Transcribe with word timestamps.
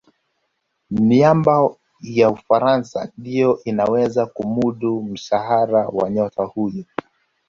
miamba 0.91 1.71
ya 2.01 2.29
ufaransa 2.29 3.11
ndiyo 3.17 3.59
inaweza 3.63 4.25
kumudu 4.25 5.03
mshahara 5.03 5.87
wa 5.89 6.09
nyota 6.09 6.43
huyo 6.43 6.83